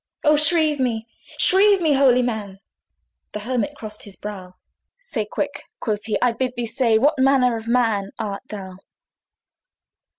[0.23, 1.05] "O shrieve me,
[1.37, 2.57] shrieve me, holy man!"
[3.33, 4.55] The Hermit crossed his brow.
[5.03, 8.77] "Say quick," quoth he, "I bid thee say What manner of man art thou?"